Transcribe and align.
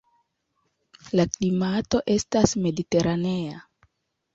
La 1.21 1.27
klimato 1.37 2.03
estas 2.17 2.59
mediteranea. 2.67 3.67